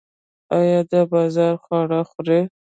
[0.57, 2.41] ایا د بازار خواړه خورئ؟